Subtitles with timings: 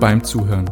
[0.00, 0.64] beim Zuhören.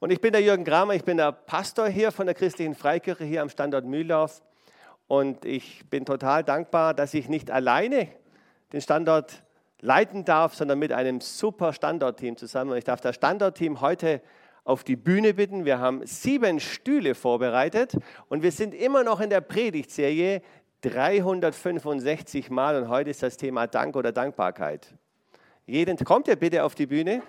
[0.00, 3.24] Und ich bin der Jürgen Kramer, ich bin der Pastor hier von der Christlichen Freikirche
[3.24, 4.42] hier am Standort Mühldorf.
[5.06, 8.08] Und ich bin total dankbar, dass ich nicht alleine
[8.74, 9.42] den Standort
[9.80, 12.76] leiten darf, sondern mit einem super Standortteam zusammen.
[12.76, 14.20] Ich darf das Standortteam heute
[14.64, 15.64] auf die Bühne bitten.
[15.64, 17.96] Wir haben sieben Stühle vorbereitet
[18.28, 20.42] und wir sind immer noch in der Predigtserie
[20.84, 24.94] 365 Mal und heute ist das Thema Dank oder Dankbarkeit.
[25.66, 27.22] Jeden, kommt ihr bitte auf die Bühne?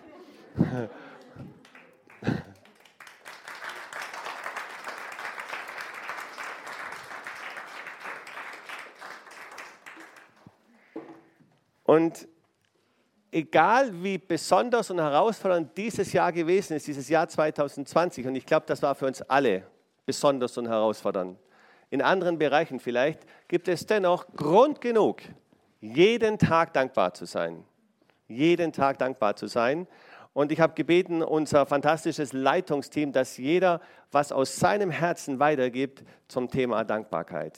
[11.85, 12.27] Und
[13.31, 18.65] egal wie besonders und herausfordernd dieses Jahr gewesen ist, dieses Jahr 2020, und ich glaube,
[18.65, 19.63] das war für uns alle
[20.05, 21.39] besonders und herausfordernd,
[21.89, 25.21] in anderen Bereichen vielleicht, gibt es dennoch Grund genug,
[25.81, 27.63] jeden Tag dankbar zu sein.
[28.27, 29.87] Jeden Tag dankbar zu sein.
[30.33, 33.79] Und ich habe gebeten, unser fantastisches Leitungsteam, dass jeder
[34.11, 37.57] was aus seinem Herzen weitergibt zum Thema Dankbarkeit.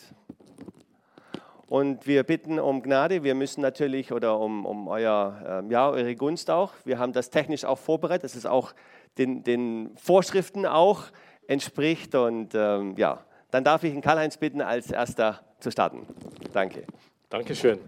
[1.67, 3.23] Und wir bitten um Gnade.
[3.23, 6.73] Wir müssen natürlich oder um, um euer, äh, ja, eure Gunst auch.
[6.85, 8.73] Wir haben das technisch auch vorbereitet, dass es auch
[9.17, 11.05] den, den Vorschriften auch
[11.47, 12.13] entspricht.
[12.15, 16.05] Und ähm, ja, dann darf ich den Karl-Heinz bitten, als erster zu starten.
[16.53, 16.85] Danke.
[17.29, 17.79] Dankeschön.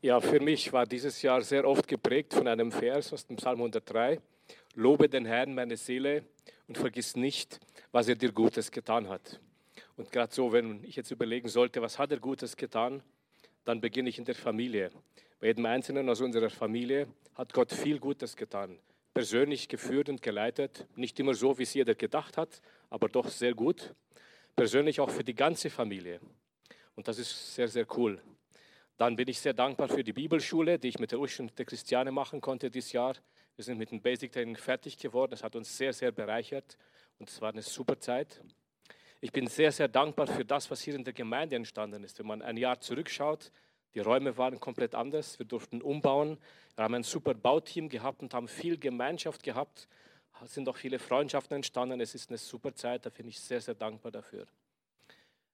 [0.00, 3.58] Ja, für mich war dieses Jahr sehr oft geprägt von einem Vers aus dem Psalm
[3.58, 4.20] 103.
[4.74, 6.24] Lobe den Herrn, meine Seele,
[6.68, 7.58] und vergiss nicht,
[7.90, 9.40] was er dir Gutes getan hat.
[9.96, 13.02] Und gerade so, wenn ich jetzt überlegen sollte, was hat er Gutes getan,
[13.64, 14.90] dann beginne ich in der Familie.
[15.40, 18.78] Bei jedem Einzelnen aus unserer Familie hat Gott viel Gutes getan.
[19.14, 23.54] Persönlich geführt und geleitet, nicht immer so, wie es jeder gedacht hat, aber doch sehr
[23.54, 23.94] gut.
[24.54, 26.20] Persönlich auch für die ganze Familie.
[26.98, 28.20] Und das ist sehr, sehr cool.
[28.96, 32.10] Dann bin ich sehr dankbar für die Bibelschule, die ich mit der Ursprung der Christiane
[32.10, 33.14] machen konnte dieses Jahr.
[33.54, 35.30] Wir sind mit dem Basic Training fertig geworden.
[35.30, 36.76] Das hat uns sehr, sehr bereichert
[37.20, 38.40] und es war eine super Zeit.
[39.20, 42.18] Ich bin sehr, sehr dankbar für das, was hier in der Gemeinde entstanden ist.
[42.18, 43.52] Wenn man ein Jahr zurückschaut,
[43.94, 45.38] die Räume waren komplett anders.
[45.38, 46.36] Wir durften umbauen.
[46.74, 49.86] Wir haben ein super Bauteam gehabt und haben viel Gemeinschaft gehabt.
[50.44, 52.00] Es sind auch viele Freundschaften entstanden.
[52.00, 53.06] Es ist eine super Zeit.
[53.06, 54.48] Da bin ich sehr, sehr dankbar dafür.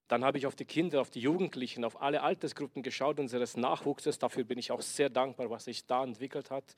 [0.09, 4.19] Dann habe ich auf die Kinder, auf die Jugendlichen, auf alle Altersgruppen geschaut, unseres Nachwuchses.
[4.19, 6.77] Dafür bin ich auch sehr dankbar, was sich da entwickelt hat.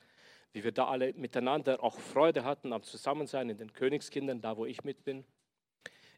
[0.53, 4.65] Wie wir da alle miteinander auch Freude hatten am Zusammensein in den Königskindern, da wo
[4.65, 5.25] ich mit bin.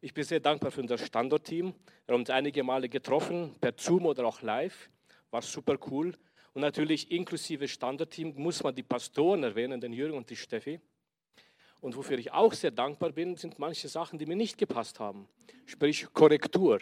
[0.01, 1.73] Ich bin sehr dankbar für unser Standortteam.
[2.05, 4.89] Wir haben uns einige Male getroffen, per Zoom oder auch live.
[5.31, 6.15] War super cool.
[6.53, 10.79] Und natürlich inklusive Standortteam muss man die Pastoren erwähnen, den Jürgen und die Steffi.
[11.81, 15.27] Und wofür ich auch sehr dankbar bin, sind manche Sachen, die mir nicht gepasst haben.
[15.65, 16.79] Sprich Korrektur.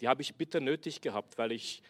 [0.00, 1.82] Die habe ich bitter nötig gehabt, weil ich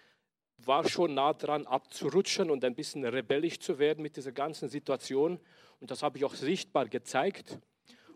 [0.58, 5.41] war schon nah dran abzurutschen und ein bisschen rebellisch zu werden mit dieser ganzen Situation.
[5.80, 7.58] Und das habe ich auch sichtbar gezeigt.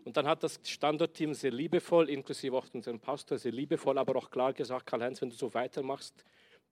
[0.03, 4.29] Und dann hat das Standortteam sehr liebevoll, inklusive auch unserem Pastor, sehr liebevoll, aber auch
[4.29, 6.23] klar gesagt, Karl-Heinz, wenn du so weitermachst,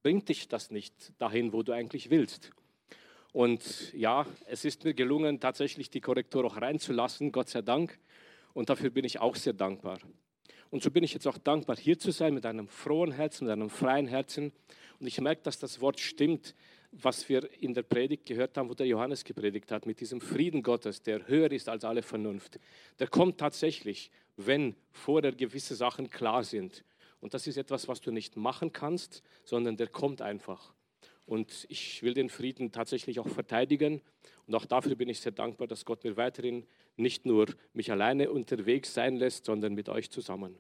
[0.02, 2.52] bringt dich das nicht dahin, wo du eigentlich willst.
[3.36, 8.00] Und ja, es ist mir gelungen, tatsächlich die Korrektur auch reinzulassen, Gott sei Dank.
[8.54, 10.00] Und dafür bin ich auch sehr dankbar.
[10.70, 13.52] Und so bin ich jetzt auch dankbar, hier zu sein mit einem frohen Herzen, mit
[13.52, 14.54] einem freien Herzen.
[15.02, 16.56] Und ich merke, dass das Wort stimmt,
[16.94, 20.64] was wir in der Predigt gehört haben, wo der Johannes gepredigt hat, mit diesem Frieden
[20.64, 22.58] Gottes, der höher ist als alle Vernunft,
[23.00, 26.86] der kommt tatsächlich, wenn vorher gewisse Sachen klar sind.
[27.20, 30.74] Und das ist etwas, was du nicht machen kannst, sondern der kommt einfach.
[31.26, 34.02] Und ich will den Frieden tatsächlich auch verteidigen.
[34.48, 36.66] Und auch dafür bin ich sehr dankbar, dass Gott mir weiterhin
[36.98, 40.56] nicht nur mich alleine unterwegs sein lässt, sondern mit euch zusammen.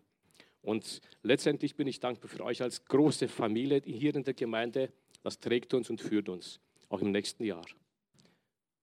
[0.61, 4.91] Und letztendlich bin ich dankbar für euch als große Familie hier in der Gemeinde,
[5.21, 7.65] das trägt uns und führt uns, auch im nächsten Jahr.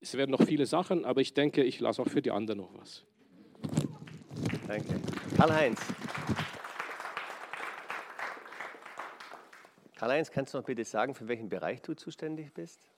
[0.00, 2.70] Es werden noch viele Sachen, aber ich denke, ich lasse auch für die anderen noch
[2.74, 3.04] was.
[4.68, 5.00] Danke.
[5.36, 5.80] Karl-Heinz.
[10.02, 12.90] Karl-Heinz, kannst du noch bitte sagen, für welchen Bereich du zuständig bist?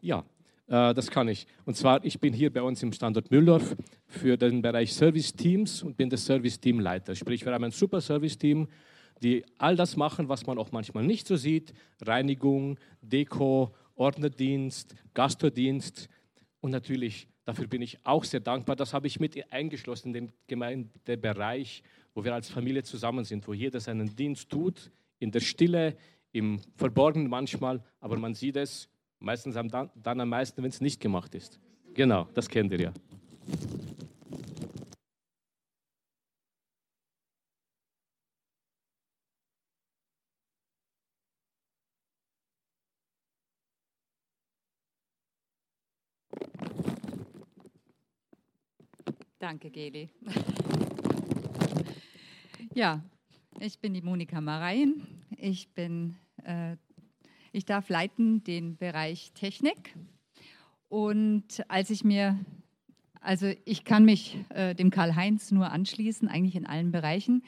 [0.00, 0.24] Ja,
[0.68, 1.46] äh, das kann ich.
[1.66, 3.76] Und zwar, ich bin hier bei uns im Standort Mühldorf
[4.06, 7.14] für den Bereich Service Teams und bin der Service Team Leiter.
[7.14, 8.68] Sprich, wir haben ein super Service Team,
[9.20, 16.08] die all das machen, was man auch manchmal nicht so sieht, Reinigung, Deko Ordnerdienst, Gastordienst
[16.60, 18.76] und natürlich dafür bin ich auch sehr dankbar.
[18.76, 21.82] Das habe ich mit eingeschlossen in den Gemeindebereich,
[22.14, 25.96] wo wir als Familie zusammen sind, wo jeder seinen Dienst tut, in der Stille,
[26.32, 28.88] im Verborgenen manchmal, aber man sieht es
[29.18, 31.58] meistens dann, dann am meisten, wenn es nicht gemacht ist.
[31.94, 32.92] Genau, das kennt ihr ja.
[49.38, 50.10] Danke, Geli.
[52.74, 53.02] Ja,
[53.60, 55.06] ich bin die Monika Mareien.
[55.36, 56.76] Ich bin, äh,
[57.52, 59.94] ich darf leiten den Bereich Technik.
[60.88, 62.38] Und als ich mir,
[63.20, 67.42] also ich kann mich äh, dem Karl-Heinz nur anschließen, eigentlich in allen Bereichen.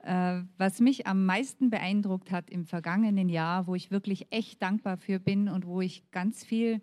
[0.00, 4.96] Äh, was mich am meisten beeindruckt hat im vergangenen Jahr, wo ich wirklich echt dankbar
[4.96, 6.80] für bin und wo ich ganz viel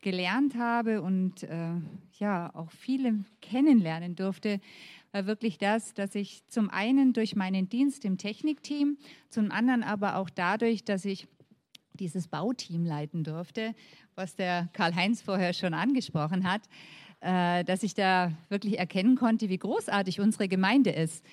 [0.00, 1.74] gelernt habe und äh,
[2.18, 4.60] ja auch viele kennenlernen durfte,
[5.12, 8.96] war wirklich das, dass ich zum einen durch meinen Dienst im Technikteam,
[9.28, 11.28] zum anderen aber auch dadurch, dass ich
[11.92, 13.74] dieses Bauteam leiten durfte,
[14.14, 16.62] was der Karl-Heinz vorher schon angesprochen hat,
[17.20, 21.24] äh, dass ich da wirklich erkennen konnte, wie großartig unsere Gemeinde ist.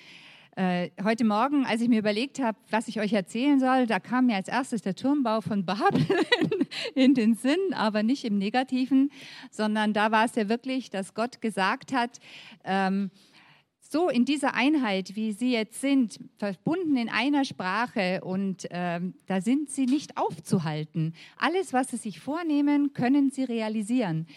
[0.56, 4.26] Äh, heute Morgen, als ich mir überlegt habe, was ich euch erzählen soll, da kam
[4.26, 6.04] mir als erstes der Turmbau von Babel
[6.94, 9.10] in den Sinn, aber nicht im Negativen,
[9.50, 12.18] sondern da war es ja wirklich, dass Gott gesagt hat,
[12.64, 13.10] ähm,
[13.92, 19.40] so in dieser Einheit, wie sie jetzt sind, verbunden in einer Sprache und ähm, da
[19.40, 21.12] sind sie nicht aufzuhalten.
[21.36, 24.28] Alles, was sie sich vornehmen, können sie realisieren.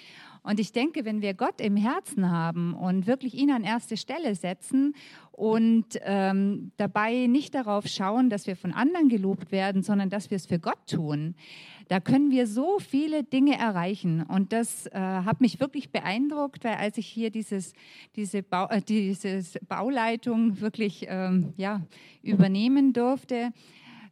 [0.43, 4.35] Und ich denke, wenn wir Gott im Herzen haben und wirklich ihn an erste Stelle
[4.35, 4.93] setzen
[5.31, 10.35] und ähm, dabei nicht darauf schauen, dass wir von anderen gelobt werden, sondern dass wir
[10.35, 11.35] es für Gott tun,
[11.87, 14.23] da können wir so viele Dinge erreichen.
[14.23, 17.73] Und das äh, hat mich wirklich beeindruckt, weil als ich hier dieses,
[18.15, 21.81] diese, Bau, äh, dieses Bauleitung wirklich ähm, ja,
[22.21, 23.51] übernehmen durfte,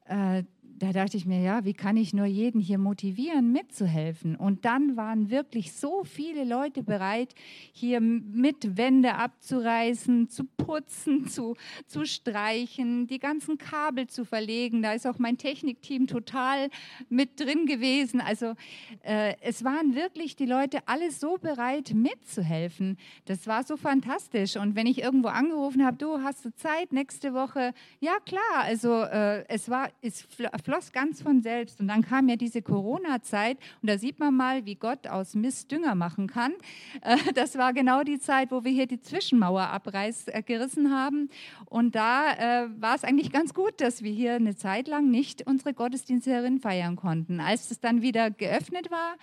[0.06, 0.44] äh,
[0.82, 4.36] da dachte ich mir, ja, wie kann ich nur jeden hier motivieren, mitzuhelfen?
[4.36, 7.36] Und dann waren wirklich so viele Leute bereit,
[7.72, 11.56] hier mit Wände abzureißen, zu putzen, zu,
[11.86, 14.82] zu streichen, die ganzen Kabel zu verlegen.
[14.82, 16.70] Da ist auch mein Technikteam total
[17.10, 18.20] mit drin gewesen.
[18.20, 18.56] Also
[19.04, 22.98] äh, es waren wirklich die Leute alle so bereit, mitzuhelfen.
[23.26, 24.58] Das war so fantastisch.
[24.58, 27.76] Und wenn ich irgendwo angerufen habe, du hast du Zeit nächste Woche?
[28.00, 28.42] Ja, klar.
[28.64, 30.26] Also äh, es war, es
[30.72, 31.82] floss ganz von selbst.
[31.82, 35.70] Und dann kam ja diese Corona-Zeit und da sieht man mal, wie Gott aus Mist
[35.70, 36.54] Dünger machen kann.
[37.04, 41.30] Äh, das war genau die Zeit, wo wir hier die Zwischenmauer abgerissen äh, haben.
[41.66, 45.48] Und da äh, war es eigentlich ganz gut, dass wir hier eine Zeit lang nicht
[45.48, 47.40] unsere Gottesdienste feiern konnten.
[47.40, 49.16] Als es dann wieder geöffnet war,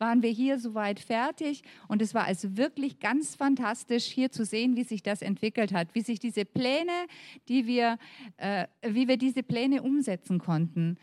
[0.00, 4.76] waren wir hier soweit fertig und es war also wirklich ganz fantastisch hier zu sehen,
[4.76, 7.06] wie sich das entwickelt hat, wie sich diese Pläne,
[7.48, 7.98] die wir,
[8.38, 10.98] äh, wie wir diese Pläne umsetzen konnten.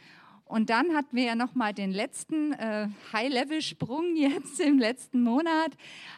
[0.48, 5.72] Und dann hatten wir ja noch mal den letzten äh, High-Level-Sprung jetzt im letzten Monat,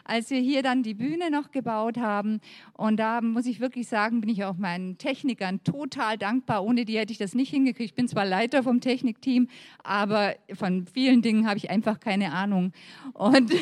[0.04, 2.40] als wir hier dann die Bühne noch gebaut haben.
[2.72, 6.64] Und da muss ich wirklich sagen, bin ich auch meinen Technikern total dankbar.
[6.64, 7.90] Ohne die hätte ich das nicht hingekriegt.
[7.90, 9.48] Ich bin zwar Leiter vom Technikteam,
[9.82, 12.72] aber von vielen Dingen habe ich einfach keine Ahnung.
[13.14, 13.52] Und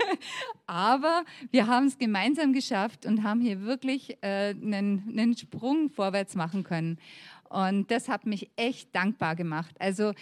[0.66, 6.34] aber wir haben es gemeinsam geschafft und haben hier wirklich äh, einen, einen Sprung vorwärts
[6.34, 6.98] machen können.
[7.52, 9.74] Und das hat mich echt dankbar gemacht.
[9.78, 10.12] Also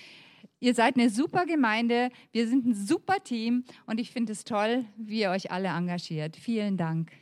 [0.59, 4.85] ihr seid eine super Gemeinde, wir sind ein super Team und ich finde es toll,
[4.97, 6.37] wie ihr euch alle engagiert.
[6.37, 7.13] Vielen Dank.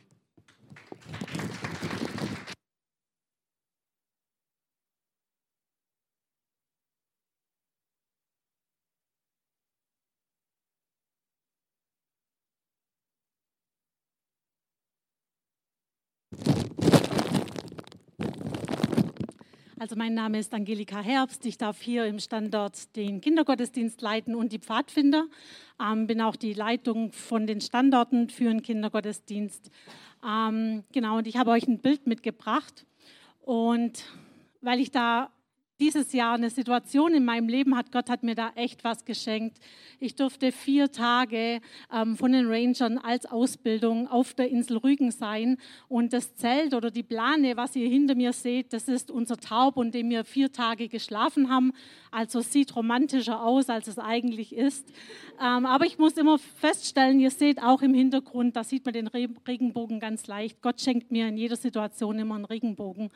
[19.81, 21.45] Also mein Name ist Angelika Herbst.
[21.45, 25.25] Ich darf hier im Standort den Kindergottesdienst leiten und die Pfadfinder.
[25.81, 29.71] Ähm, bin auch die Leitung von den Standorten für den Kindergottesdienst.
[30.21, 32.85] Ähm, genau, und ich habe euch ein Bild mitgebracht.
[33.39, 34.03] Und
[34.59, 35.31] weil ich da
[35.79, 37.91] dieses Jahr eine Situation in meinem Leben hat.
[37.91, 39.57] Gott hat mir da echt was geschenkt.
[39.99, 41.61] Ich durfte vier Tage
[41.93, 45.57] ähm, von den Rangern als Ausbildung auf der Insel Rügen sein.
[45.87, 49.77] Und das Zelt oder die Plane, was ihr hinter mir seht, das ist unser Taub,
[49.77, 51.73] in dem wir vier Tage geschlafen haben.
[52.11, 54.91] Also sieht romantischer aus, als es eigentlich ist.
[55.41, 59.07] Ähm, aber ich muss immer feststellen, ihr seht auch im Hintergrund, da sieht man den
[59.07, 60.61] Regenbogen ganz leicht.
[60.61, 63.11] Gott schenkt mir in jeder Situation immer einen Regenbogen.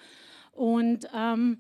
[0.54, 1.60] Und ähm,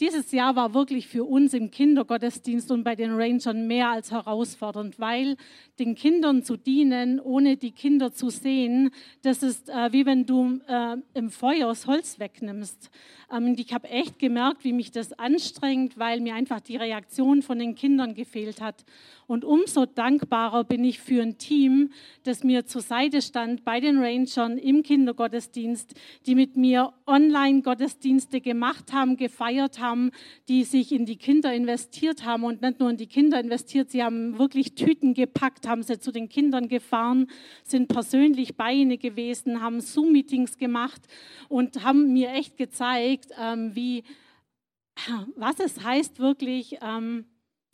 [0.00, 4.98] dieses Jahr war wirklich für uns im Kindergottesdienst und bei den Rangern mehr als herausfordernd,
[4.98, 5.36] weil
[5.78, 8.90] den Kindern zu dienen, ohne die Kinder zu sehen,
[9.22, 12.90] das ist äh, wie wenn du äh, im Feuer das Holz wegnimmst.
[13.34, 17.58] Ähm, ich habe echt gemerkt, wie mich das anstrengt, weil mir einfach die Reaktion von
[17.58, 18.84] den Kindern gefehlt hat.
[19.26, 21.90] Und umso dankbarer bin ich für ein Team,
[22.24, 25.94] das mir zur Seite stand bei den Rangern im Kindergottesdienst,
[26.26, 30.10] die mit mir Online-Gottesdienste gemacht haben, gefeiert haben,
[30.48, 34.02] die sich in die Kinder investiert haben und nicht nur in die Kinder investiert, sie
[34.02, 37.28] haben wirklich Tüten gepackt, haben sie zu den Kindern gefahren,
[37.62, 41.00] sind persönlich bei ihnen gewesen, haben Zoom-Meetings gemacht
[41.48, 44.04] und haben mir echt gezeigt, ähm, wie,
[45.36, 47.26] was es heißt wirklich, ähm,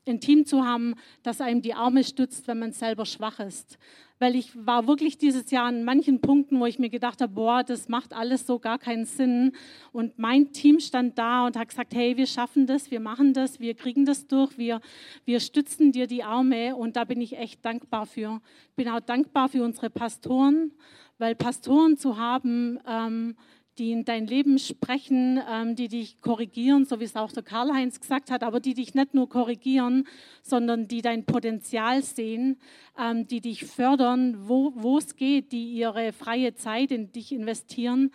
[0.07, 3.79] ein Team zu haben, das einem die Arme stützt, wenn man selber schwach ist.
[4.19, 7.65] Weil ich war wirklich dieses Jahr an manchen Punkten, wo ich mir gedacht habe, boah,
[7.65, 9.53] das macht alles so gar keinen Sinn.
[9.93, 13.61] Und mein Team stand da und hat gesagt, hey, wir schaffen das, wir machen das,
[13.61, 14.81] wir kriegen das durch, wir,
[15.25, 16.77] wir stützen dir die Arme.
[16.77, 18.43] Und da bin ich echt dankbar für.
[18.77, 20.73] Bin auch dankbar für unsere Pastoren,
[21.17, 23.37] weil Pastoren zu haben, ähm,
[23.81, 27.99] die in dein Leben sprechen, ähm, die dich korrigieren, so wie es auch der Karl-Heinz
[27.99, 30.07] gesagt hat, aber die dich nicht nur korrigieren,
[30.43, 32.59] sondern die dein Potenzial sehen,
[32.99, 38.11] ähm, die dich fördern, wo es geht, die ihre freie Zeit in dich investieren,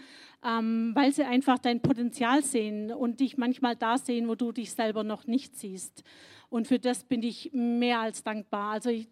[0.46, 4.72] ähm, weil sie einfach dein Potenzial sehen und dich manchmal da sehen, wo du dich
[4.72, 6.04] selber noch nicht siehst.
[6.50, 8.74] Und für das bin ich mehr als dankbar.
[8.74, 9.08] Also ich,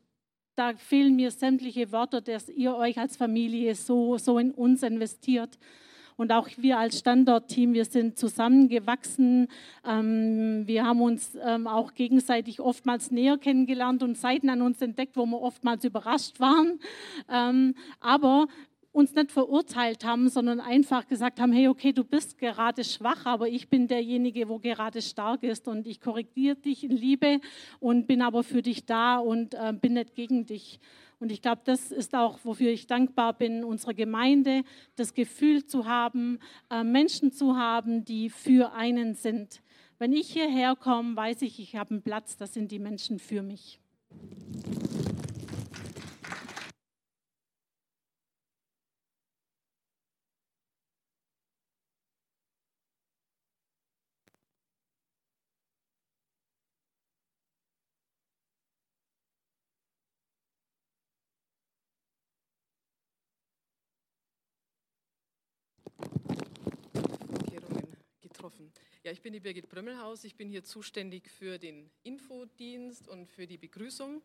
[0.55, 5.57] da fehlen mir sämtliche Worte, dass ihr euch als Familie so, so in uns investiert.
[6.17, 9.48] Und auch wir als Standortteam, wir sind zusammengewachsen.
[9.86, 15.15] Ähm, wir haben uns ähm, auch gegenseitig oftmals näher kennengelernt und Seiten an uns entdeckt,
[15.17, 16.79] wo wir oftmals überrascht waren.
[17.29, 18.48] Ähm, aber
[18.93, 23.50] uns nicht verurteilt haben, sondern einfach gesagt haben, hey, okay, du bist gerade schwach, aber
[23.50, 27.41] ich bin derjenige, wo gerade stark ist und ich korrigiere dich in Liebe
[27.79, 30.79] und bin aber für dich da und äh, bin nicht gegen dich.
[31.23, 34.65] Und ich glaube, das ist auch, wofür ich dankbar bin, unserer Gemeinde,
[34.97, 36.37] das Gefühl zu haben,
[36.69, 39.61] äh, Menschen zu haben, die für einen sind.
[39.99, 43.41] Wenn ich hierher komme, weiß ich, ich habe einen Platz, das sind die Menschen für
[43.41, 43.79] mich.
[68.43, 68.92] getroffen.
[69.05, 70.24] Ja, ich bin die Birgit Brömmelhaus.
[70.24, 74.22] Ich bin hier zuständig für den Infodienst und für die Begrüßung.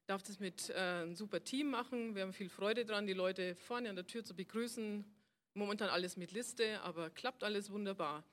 [0.00, 2.14] Ich darf das mit äh, einem super Team machen.
[2.14, 5.04] Wir haben viel Freude dran, die Leute vorne an der Tür zu begrüßen.
[5.52, 8.24] Momentan alles mit Liste, aber klappt alles wunderbar.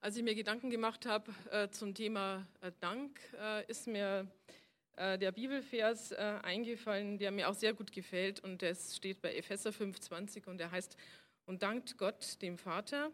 [0.00, 4.26] Als ich mir Gedanken gemacht habe äh, zum Thema äh, Dank, äh, ist mir
[4.96, 9.34] äh, der Bibelvers äh, eingefallen, der mir auch sehr gut gefällt und das steht bei
[9.34, 10.96] Epheser 5,20 und der heißt,
[11.44, 13.12] und dankt Gott, dem Vater,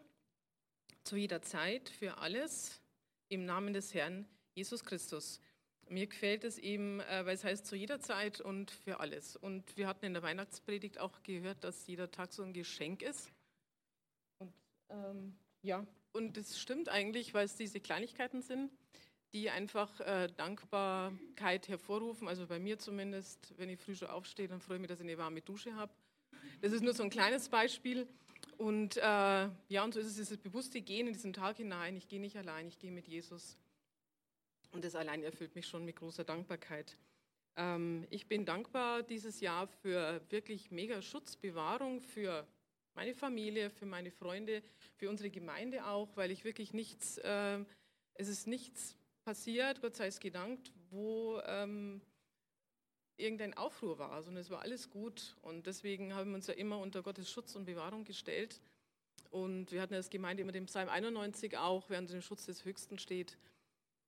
[1.07, 2.81] zu jeder Zeit für alles
[3.29, 5.39] im Namen des Herrn Jesus Christus.
[5.87, 9.37] Mir gefällt es eben, äh, weil es heißt zu jeder Zeit und für alles.
[9.37, 13.31] Und wir hatten in der Weihnachtspredigt auch gehört, dass jeder Tag so ein Geschenk ist.
[14.39, 14.53] Und
[14.89, 18.69] ähm, ja, und es stimmt eigentlich, weil es diese Kleinigkeiten sind,
[19.31, 22.27] die einfach äh, Dankbarkeit hervorrufen.
[22.27, 25.05] Also bei mir zumindest, wenn ich früh schon aufstehe, dann freue ich mich, dass ich
[25.05, 25.93] eine warme Dusche habe.
[26.59, 28.09] Das ist nur so ein kleines Beispiel.
[28.57, 31.95] Und äh, ja, und so ist es dieses bewusste Gehen in diesen Tag hinein.
[31.95, 33.57] Ich gehe nicht allein, ich gehe mit Jesus.
[34.71, 36.97] Und das allein erfüllt mich schon mit großer Dankbarkeit.
[37.55, 42.47] Ähm, ich bin dankbar dieses Jahr für wirklich mega Schutzbewahrung für
[42.95, 44.63] meine Familie, für meine Freunde,
[44.95, 47.59] für unsere Gemeinde auch, weil ich wirklich nichts, äh,
[48.15, 52.01] es ist nichts passiert, Gott sei es gedankt, wo ähm,
[53.17, 55.35] irgendein Aufruhr war, sondern es war alles gut.
[55.41, 58.61] Und deswegen haben wir uns ja immer unter Gottes Schutz und Bewahrung gestellt.
[59.29, 62.97] Und wir hatten als Gemeinde immer den Psalm 91 auch, während dem Schutz des Höchsten
[62.97, 63.37] steht.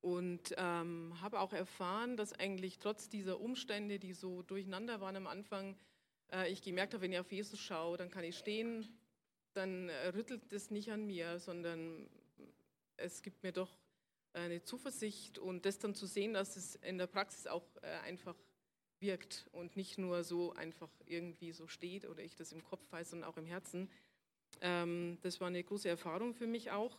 [0.02, 5.28] Und ähm, habe auch erfahren, dass eigentlich trotz dieser Umstände, die so durcheinander waren am
[5.28, 5.76] Anfang,
[6.32, 8.88] äh, ich gemerkt habe, wenn ich auf Jesus schaue, dann kann ich stehen,
[9.54, 12.08] dann äh, rüttelt es nicht an mir, sondern
[12.96, 13.78] es gibt mir doch
[14.34, 18.36] eine Zuversicht und das dann zu sehen, dass es in der Praxis auch äh, einfach
[19.02, 23.12] wirkt und nicht nur so einfach irgendwie so steht oder ich das im Kopf weiß,
[23.12, 23.90] sondern auch im Herzen.
[24.62, 26.98] Ähm, das war eine große Erfahrung für mich auch.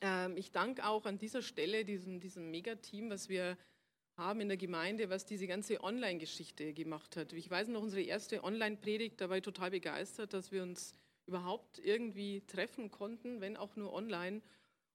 [0.00, 3.56] Ähm, ich danke auch an dieser Stelle diesem, diesem Megateam, was wir
[4.16, 7.32] haben in der Gemeinde, was diese ganze Online-Geschichte gemacht hat.
[7.32, 10.92] Ich weiß noch, unsere erste Online-Predigt, da war ich total begeistert, dass wir uns
[11.26, 14.42] überhaupt irgendwie treffen konnten, wenn auch nur online.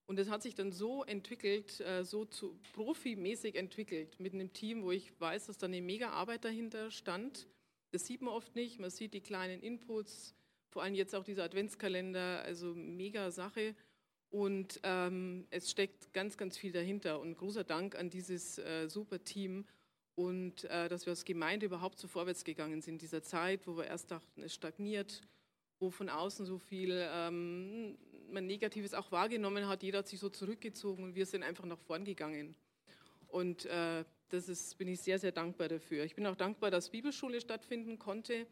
[0.05, 4.83] Und das hat sich dann so entwickelt, äh, so zu, profimäßig entwickelt, mit einem Team,
[4.83, 7.47] wo ich weiß, dass da eine mega Arbeit dahinter stand.
[7.91, 8.79] Das sieht man oft nicht.
[8.79, 10.35] Man sieht die kleinen Inputs,
[10.69, 13.75] vor allem jetzt auch dieser Adventskalender, also mega Sache.
[14.29, 17.19] Und ähm, es steckt ganz, ganz viel dahinter.
[17.19, 19.65] Und großer Dank an dieses äh, super Team
[20.15, 23.77] und äh, dass wir als Gemeinde überhaupt so vorwärts gegangen sind in dieser Zeit, wo
[23.77, 25.21] wir erst dachten, es stagniert,
[25.79, 27.97] wo von außen so viel ähm,
[28.33, 29.83] man Negatives auch wahrgenommen hat.
[29.83, 32.55] Jeder hat sich so zurückgezogen und wir sind einfach nach vorn gegangen.
[33.27, 36.03] Und äh, das ist, bin ich sehr, sehr dankbar dafür.
[36.03, 38.47] Ich bin auch dankbar, dass Bibelschule stattfinden konnte.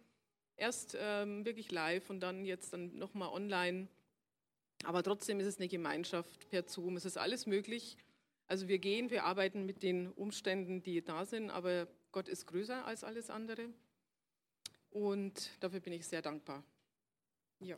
[0.55, 3.87] Erst ähm, wirklich live und dann jetzt dann nochmal online.
[4.83, 6.97] Aber trotzdem ist es eine Gemeinschaft per Zoom.
[6.97, 7.97] Es ist alles möglich.
[8.47, 12.85] Also wir gehen, wir arbeiten mit den Umständen, die da sind, aber Gott ist größer
[12.85, 13.69] als alles andere.
[14.91, 16.63] Und dafür bin ich sehr dankbar.
[17.61, 17.77] Ja.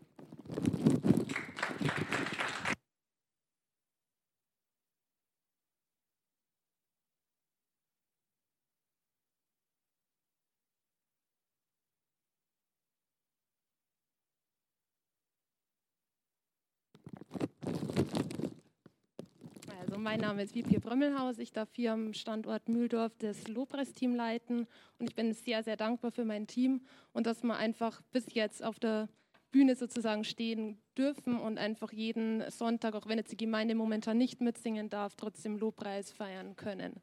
[19.68, 21.38] Also mein Name ist Wiebke Brömmelhaus.
[21.38, 24.68] Ich darf hier am Standort Mühldorf das Lobpreisteam leiten
[25.00, 26.82] und ich bin sehr, sehr dankbar für mein Team
[27.14, 29.08] und dass wir einfach bis jetzt auf der
[29.52, 34.42] Bühne sozusagen stehen dürfen und einfach jeden Sonntag, auch wenn jetzt die Gemeinde momentan nicht
[34.42, 37.00] mitsingen darf, trotzdem Lobpreis feiern können.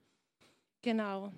[0.83, 1.33] Genau.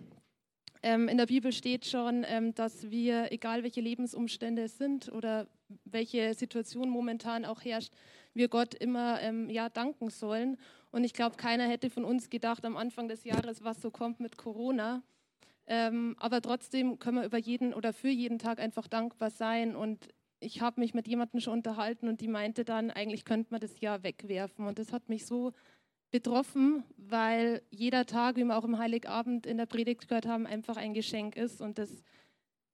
[0.82, 5.46] Ähm, in der Bibel steht schon, ähm, dass wir, egal welche Lebensumstände es sind oder
[5.84, 7.94] welche Situation momentan auch herrscht,
[8.34, 10.56] wir Gott immer ähm, ja, danken sollen.
[10.90, 14.20] Und ich glaube, keiner hätte von uns gedacht am Anfang des Jahres, was so kommt
[14.20, 15.02] mit Corona.
[15.66, 19.76] Ähm, aber trotzdem können wir über jeden oder für jeden Tag einfach dankbar sein.
[19.76, 20.08] Und
[20.40, 23.80] ich habe mich mit jemandem schon unterhalten und die meinte dann, eigentlich könnte man das
[23.80, 24.66] Jahr wegwerfen.
[24.66, 25.52] Und das hat mich so
[26.10, 30.76] betroffen, weil jeder Tag, wie wir auch im Heiligabend in der Predigt gehört haben, einfach
[30.76, 31.60] ein Geschenk ist.
[31.60, 32.02] Und das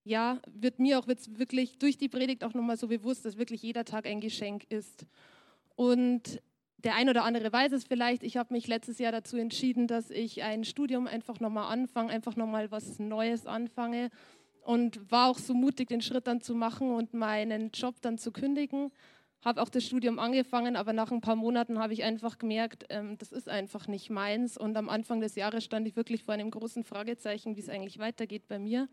[0.05, 3.85] ja, wird mir auch wirklich durch die Predigt auch nochmal so bewusst, dass wirklich jeder
[3.85, 5.07] Tag ein Geschenk ist.
[5.79, 6.43] Und
[6.79, 10.11] der ein oder andere weiß es vielleicht, ich habe mich letztes Jahr dazu entschieden, dass
[10.11, 14.11] ich ein Studium einfach nochmal anfange, einfach nochmal was Neues anfange
[14.63, 18.33] und war auch so mutig, den Schritt dann zu machen und meinen Job dann zu
[18.33, 18.91] kündigen.
[19.45, 23.17] Habe auch das Studium angefangen, aber nach ein paar Monaten habe ich einfach gemerkt, ähm,
[23.17, 24.59] das ist einfach nicht meins.
[24.59, 28.01] Und am Anfang des Jahres stand ich wirklich vor einem großen Fragezeichen, wie es eigentlich
[28.01, 28.89] weitergeht bei mir.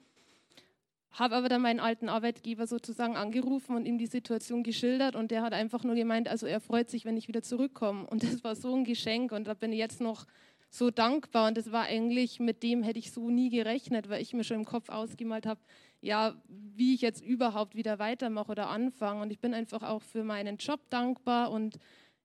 [1.18, 5.42] Habe aber dann meinen alten Arbeitgeber sozusagen angerufen und ihm die Situation geschildert und der
[5.42, 8.06] hat einfach nur gemeint, also er freut sich, wenn ich wieder zurückkomme.
[8.06, 10.26] Und das war so ein Geschenk und da bin ich jetzt noch
[10.70, 14.34] so dankbar und das war eigentlich, mit dem hätte ich so nie gerechnet, weil ich
[14.34, 15.62] mir schon im Kopf ausgemalt habe,
[16.02, 19.22] ja, wie ich jetzt überhaupt wieder weitermache oder anfange.
[19.22, 21.78] Und ich bin einfach auch für meinen Job dankbar und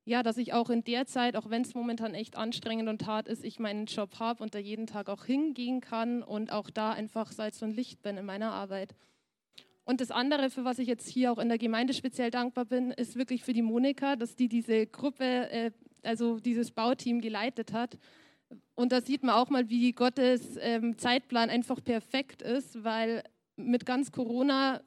[0.05, 3.29] ja, dass ich auch in der Zeit, auch wenn es momentan echt anstrengend und hart
[3.29, 6.93] ist, ich meinen Job habe und da jeden Tag auch hingehen kann und auch da
[6.93, 8.95] einfach Salz und Licht bin in meiner Arbeit.
[9.85, 12.93] Und das andere, für was ich jetzt hier auch in der Gemeinde speziell dankbar bin,
[12.93, 15.71] ist wirklich für die Monika, dass die diese Gruppe, äh,
[16.03, 17.99] also dieses Bauteam geleitet hat.
[18.75, 23.23] Und da sieht man auch mal, wie Gottes ähm, Zeitplan einfach perfekt ist, weil
[23.57, 24.81] mit ganz Corona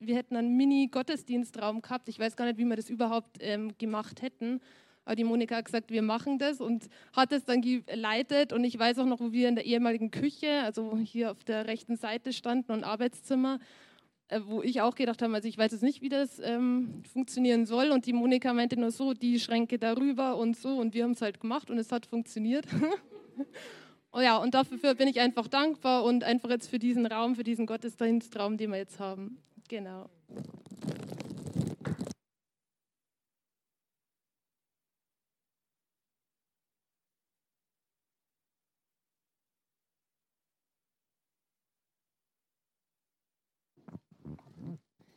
[0.00, 2.08] wir hätten einen Mini-Gottesdienstraum gehabt.
[2.08, 4.60] Ich weiß gar nicht, wie wir das überhaupt ähm, gemacht hätten.
[5.04, 8.52] Aber die Monika hat gesagt, wir machen das und hat es dann geleitet.
[8.52, 11.66] Und ich weiß auch noch, wo wir in der ehemaligen Küche, also hier auf der
[11.66, 13.58] rechten Seite standen und Arbeitszimmer,
[14.28, 17.66] äh, wo ich auch gedacht habe, also ich weiß jetzt nicht, wie das ähm, funktionieren
[17.66, 17.90] soll.
[17.90, 20.78] Und die Monika meinte nur so, die Schränke darüber und so.
[20.78, 22.66] Und wir haben es halt gemacht und es hat funktioniert.
[24.12, 27.44] oh ja, und dafür bin ich einfach dankbar und einfach jetzt für diesen Raum, für
[27.44, 29.38] diesen Gottesdienstraum, den wir jetzt haben.
[29.68, 30.10] Genau.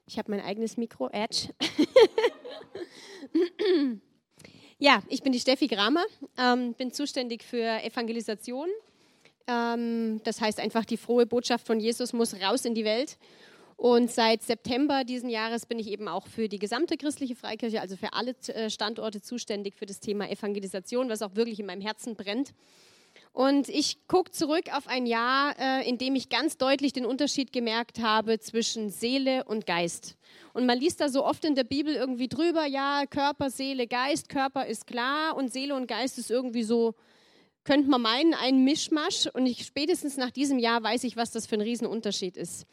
[0.09, 1.49] Ich habe mein eigenes Mikro, Edge.
[4.79, 6.05] ja, ich bin die Steffi Gramer,
[6.37, 8.69] ähm, bin zuständig für Evangelisation.
[9.47, 13.17] Ähm, das heißt einfach, die frohe Botschaft von Jesus muss raus in die Welt.
[13.77, 17.95] Und seit September diesen Jahres bin ich eben auch für die gesamte christliche Freikirche, also
[17.95, 22.15] für alle äh, Standorte zuständig für das Thema Evangelisation, was auch wirklich in meinem Herzen
[22.15, 22.53] brennt.
[23.33, 27.53] Und ich gucke zurück auf ein Jahr, äh, in dem ich ganz deutlich den Unterschied
[27.53, 30.17] gemerkt habe zwischen Seele und Geist.
[30.53, 34.27] Und man liest da so oft in der Bibel irgendwie drüber, ja, Körper, Seele, Geist,
[34.27, 36.95] Körper ist klar und Seele und Geist ist irgendwie so,
[37.63, 39.27] könnte man meinen, ein Mischmasch.
[39.31, 42.65] Und ich spätestens nach diesem Jahr weiß ich, was das für ein Riesenunterschied ist.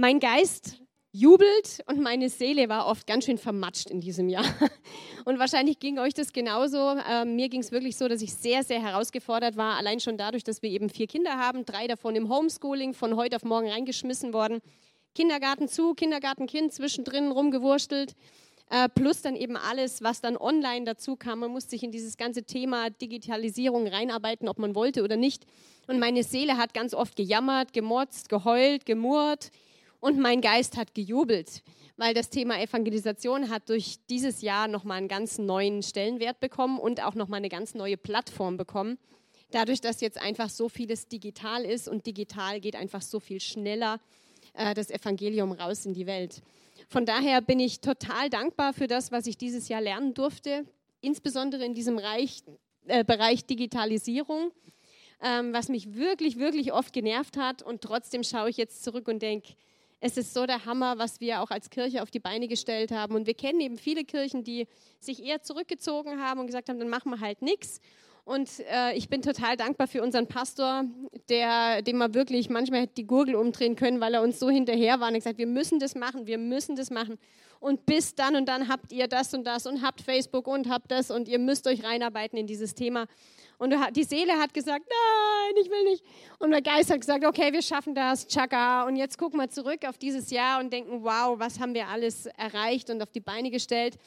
[0.00, 0.80] Mein Geist
[1.10, 4.44] jubelt und meine Seele war oft ganz schön vermatscht in diesem Jahr.
[5.24, 6.94] Und wahrscheinlich ging euch das genauso.
[7.10, 10.44] Ähm, mir ging es wirklich so, dass ich sehr, sehr herausgefordert war, allein schon dadurch,
[10.44, 14.32] dass wir eben vier Kinder haben, drei davon im Homeschooling, von heute auf morgen reingeschmissen
[14.32, 14.60] worden.
[15.16, 18.14] Kindergarten zu, Kindergartenkind zwischendrin rumgewurstelt.
[18.70, 21.40] Äh, plus dann eben alles, was dann online dazu kam.
[21.40, 25.44] Man musste sich in dieses ganze Thema Digitalisierung reinarbeiten, ob man wollte oder nicht.
[25.88, 29.50] Und meine Seele hat ganz oft gejammert, gemotzt, geheult, gemurrt
[30.00, 31.62] und mein Geist hat gejubelt,
[31.96, 37.02] weil das Thema Evangelisation hat durch dieses Jahr nochmal einen ganz neuen Stellenwert bekommen und
[37.02, 38.98] auch nochmal eine ganz neue Plattform bekommen.
[39.50, 43.98] Dadurch, dass jetzt einfach so vieles digital ist und digital geht einfach so viel schneller
[44.52, 46.42] äh, das Evangelium raus in die Welt.
[46.88, 50.64] Von daher bin ich total dankbar für das, was ich dieses Jahr lernen durfte,
[51.00, 52.42] insbesondere in diesem Reich,
[52.86, 54.52] äh, Bereich Digitalisierung,
[55.22, 57.62] ähm, was mich wirklich, wirklich oft genervt hat.
[57.62, 59.54] Und trotzdem schaue ich jetzt zurück und denke,
[60.00, 63.14] es ist so der Hammer, was wir auch als Kirche auf die Beine gestellt haben.
[63.14, 64.68] Und wir kennen eben viele Kirchen, die
[65.00, 67.80] sich eher zurückgezogen haben und gesagt haben, dann machen wir halt nichts.
[68.24, 70.84] Und äh, ich bin total dankbar für unseren Pastor,
[71.30, 75.00] der, dem wir wirklich manchmal hätte die Gurgel umdrehen können, weil er uns so hinterher
[75.00, 77.18] war und gesagt, wir müssen das machen, wir müssen das machen.
[77.58, 80.90] Und bis dann und dann habt ihr das und das und habt Facebook und habt
[80.90, 83.06] das und ihr müsst euch reinarbeiten in dieses Thema.
[83.58, 86.04] Und die Seele hat gesagt, nein, ich will nicht.
[86.38, 88.84] Und der Geist hat gesagt, okay, wir schaffen das, tschakka.
[88.84, 92.26] Und jetzt gucken wir zurück auf dieses Jahr und denken, wow, was haben wir alles
[92.26, 93.98] erreicht und auf die Beine gestellt.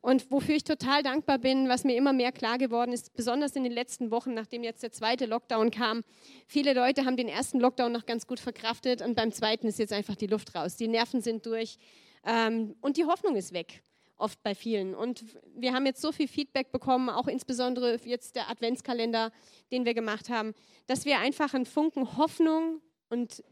[0.00, 3.64] Und wofür ich total dankbar bin, was mir immer mehr klar geworden ist, besonders in
[3.64, 6.02] den letzten Wochen, nachdem jetzt der zweite Lockdown kam.
[6.46, 9.94] Viele Leute haben den ersten Lockdown noch ganz gut verkraftet und beim zweiten ist jetzt
[9.94, 10.76] einfach die Luft raus.
[10.76, 11.78] Die Nerven sind durch
[12.26, 13.82] ähm, und die Hoffnung ist weg
[14.24, 14.94] oft bei vielen.
[14.94, 15.22] Und
[15.54, 19.30] wir haben jetzt so viel Feedback bekommen, auch insbesondere jetzt der Adventskalender,
[19.70, 20.54] den wir gemacht haben,
[20.86, 23.44] dass wir einfach einen Funken Hoffnung und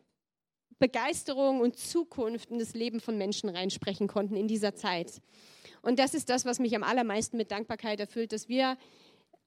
[0.79, 5.21] Begeisterung und Zukunft in das Leben von Menschen reinsprechen konnten in dieser Zeit.
[5.83, 8.79] Und das ist das, was mich am allermeisten mit Dankbarkeit erfüllt, dass wir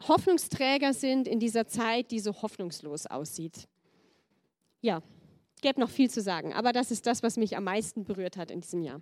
[0.08, 3.68] Hoffnungsträger sind in dieser Zeit, die so hoffnungslos aussieht.
[4.82, 5.02] Ja,
[5.62, 8.52] gäbe noch viel zu sagen, aber das ist das, was mich am meisten berührt hat
[8.52, 9.02] in diesem Jahr.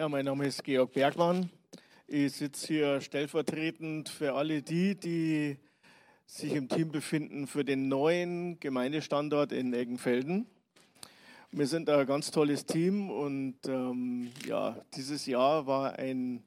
[0.00, 1.50] Ja, mein Name ist Georg Bergmann.
[2.06, 5.58] Ich sitze hier stellvertretend für alle die, die
[6.24, 10.46] sich im Team befinden für den neuen Gemeindestandort in Eggenfelden.
[11.50, 16.44] Wir sind ein ganz tolles Team und ähm, ja, dieses Jahr war ein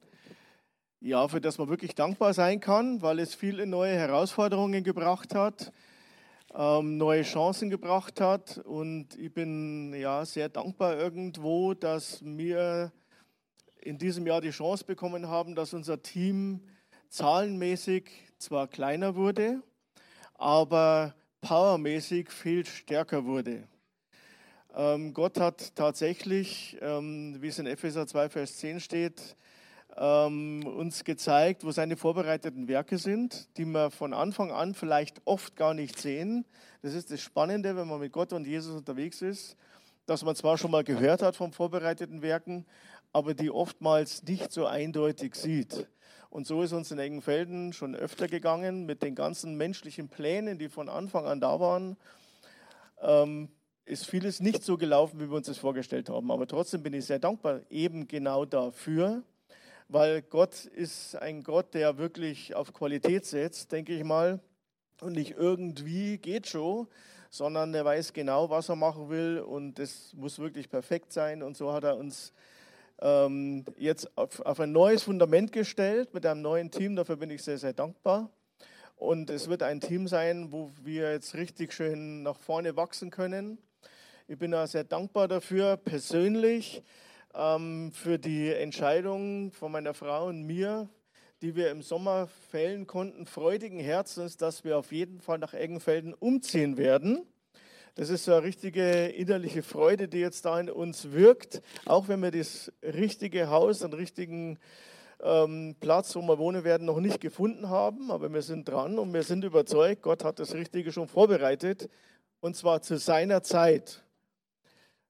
[0.99, 5.71] Jahr, für das man wirklich dankbar sein kann, weil es viele neue Herausforderungen gebracht hat,
[6.55, 12.91] ähm, neue Chancen gebracht hat und ich bin ja sehr dankbar irgendwo, dass mir
[13.83, 16.61] in diesem Jahr die Chance bekommen haben, dass unser Team
[17.09, 19.61] zahlenmäßig zwar kleiner wurde,
[20.35, 23.67] aber powermäßig viel stärker wurde.
[24.75, 29.35] Ähm, Gott hat tatsächlich, ähm, wie es in Epheser 2, Vers 10 steht,
[29.95, 35.55] ähm, uns gezeigt, wo seine vorbereiteten Werke sind, die wir von Anfang an vielleicht oft
[35.55, 36.45] gar nicht sehen.
[36.81, 39.55] Das ist das Spannende, wenn man mit Gott und Jesus unterwegs ist,
[40.05, 42.65] dass man zwar schon mal gehört hat von vorbereiteten Werken,
[43.13, 45.87] aber die oftmals nicht so eindeutig sieht.
[46.31, 50.67] Und so ist uns in Engenfelden schon öfter gegangen mit den ganzen menschlichen Plänen, die
[50.67, 51.95] von Anfang an da waren.
[53.01, 53.49] Ähm,
[53.85, 56.31] ist vieles nicht so gelaufen, wie wir uns das vorgestellt haben.
[56.31, 59.21] Aber trotzdem bin ich sehr dankbar eben genau dafür,
[59.89, 64.39] weil Gott ist ein Gott, der wirklich auf Qualität setzt, denke ich mal.
[65.01, 66.87] Und nicht irgendwie geht schon,
[67.29, 71.43] sondern er weiß genau, was er machen will und es muss wirklich perfekt sein.
[71.43, 72.33] Und so hat er uns
[73.01, 76.95] ähm, jetzt auf, auf ein neues Fundament gestellt mit einem neuen Team.
[76.95, 78.29] Dafür bin ich sehr, sehr dankbar.
[78.95, 83.57] Und es wird ein Team sein, wo wir jetzt richtig schön nach vorne wachsen können.
[84.27, 86.83] Ich bin auch sehr dankbar dafür, persönlich,
[87.33, 90.87] ähm, für die Entscheidung von meiner Frau und mir,
[91.41, 96.13] die wir im Sommer fällen konnten, freudigen Herzens, dass wir auf jeden Fall nach Eggenfelden
[96.13, 97.27] umziehen werden.
[97.95, 102.23] Das ist so eine richtige innerliche Freude, die jetzt da in uns wirkt, auch wenn
[102.23, 104.57] wir das richtige Haus, den richtigen
[105.21, 108.09] ähm, Platz, wo wir wohnen werden, noch nicht gefunden haben.
[108.09, 111.87] Aber wir sind dran und wir sind überzeugt, Gott hat das Richtige schon vorbereitet
[112.39, 114.03] und zwar zu seiner Zeit.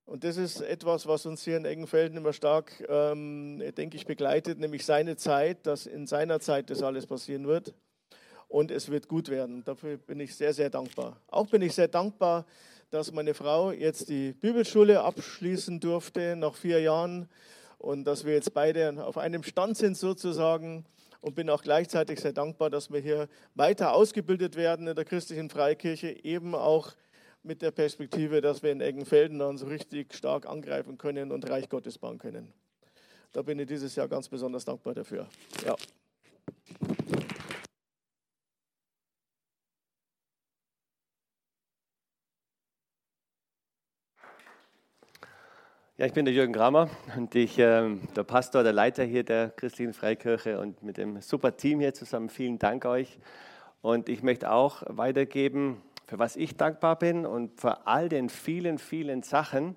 [0.03, 4.59] Und das ist etwas, was uns hier in Eggenfelden immer stark, ähm, denke ich, begleitet,
[4.59, 7.73] nämlich seine Zeit, dass in seiner Zeit das alles passieren wird.
[8.49, 9.63] Und es wird gut werden.
[9.63, 11.15] Dafür bin ich sehr, sehr dankbar.
[11.27, 12.45] Auch bin ich sehr dankbar,
[12.93, 17.27] dass meine Frau jetzt die Bibelschule abschließen durfte nach vier Jahren
[17.79, 20.85] und dass wir jetzt beide auf einem Stand sind sozusagen
[21.19, 25.49] und bin auch gleichzeitig sehr dankbar, dass wir hier weiter ausgebildet werden in der christlichen
[25.49, 26.91] Freikirche, eben auch
[27.41, 31.69] mit der Perspektive, dass wir in Eggenfelden dann so richtig stark angreifen können und Reich
[31.69, 32.53] Gottes bauen können.
[33.31, 35.27] Da bin ich dieses Jahr ganz besonders dankbar dafür.
[35.65, 35.75] Ja.
[45.95, 49.51] Ja, ich bin der Jürgen Kramer und ich, äh, der Pastor, der Leiter hier der
[49.51, 52.29] Christlichen Freikirche und mit dem super Team hier zusammen.
[52.29, 53.19] Vielen Dank euch.
[53.83, 58.79] Und ich möchte auch weitergeben, für was ich dankbar bin und für all den vielen,
[58.79, 59.75] vielen Sachen,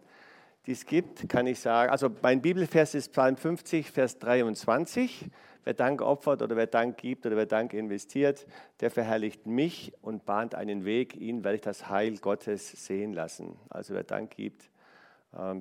[0.65, 1.91] die es gibt, kann ich sagen.
[1.93, 5.27] Also mein Bibelvers ist Psalm 50, Vers 23.
[5.65, 8.47] Wer Dank opfert oder wer Dank gibt oder wer Dank investiert,
[8.81, 11.15] der verherrlicht mich und bahnt einen Weg.
[11.15, 13.59] Ihn werde ich das Heil Gottes sehen lassen.
[13.69, 14.71] Also wer Dank gibt,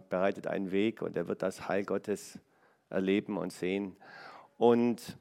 [0.09, 2.39] bereitet einen Weg und er wird das Heil Gottes
[2.89, 3.95] erleben und sehen.
[4.57, 5.17] Und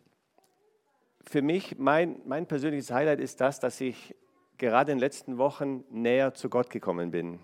[1.22, 4.14] für mich, mein, mein persönliches Highlight ist das, dass ich
[4.58, 7.40] gerade in den letzten Wochen näher zu Gott gekommen bin.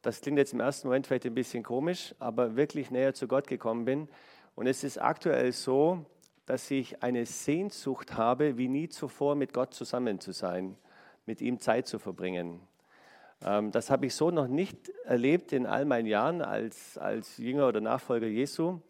[0.00, 3.46] Das klingt jetzt im ersten Moment vielleicht ein bisschen komisch, aber wirklich näher zu Gott
[3.46, 4.08] gekommen bin.
[4.56, 6.04] Und es ist aktuell so,
[6.46, 10.76] dass ich eine Sehnsucht habe, wie nie zuvor mit Gott zusammen zu sein,
[11.24, 12.60] mit ihm Zeit zu verbringen.
[13.44, 17.68] Ähm, das habe ich so noch nicht erlebt in all meinen Jahren als, als Jünger
[17.68, 18.80] oder Nachfolger Jesu.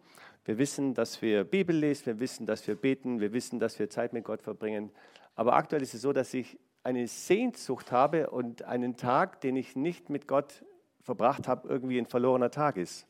[0.44, 3.88] Wir wissen, dass wir Bibel lesen, wir wissen, dass wir beten, wir wissen, dass wir
[3.88, 4.90] Zeit mit Gott verbringen.
[5.34, 9.76] Aber aktuell ist es so, dass ich eine Sehnsucht habe und einen Tag, den ich
[9.76, 10.64] nicht mit Gott
[11.00, 13.06] verbracht habe, irgendwie ein verlorener Tag ist.